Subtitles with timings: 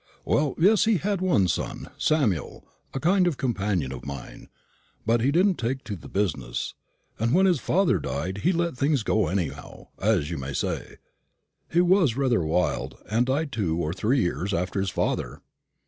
[0.25, 4.47] "Well, yes; he had one son, Samuel, a kind of companion of mine.
[5.05, 6.73] But he didn't take to the business,
[7.19, 10.95] and when his father died he let things go anyhow, as you may say.
[11.71, 15.43] He was rather wild, and died two or three years after his father."